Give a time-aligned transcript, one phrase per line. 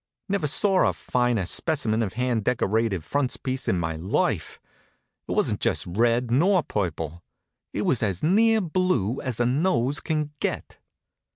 [0.27, 4.59] Never saw a finer specimen of hand decorated frontispiece in my life.
[5.29, 7.21] It wasn't just red, nor purple.
[7.71, 10.79] It was as near blue as a nose can get.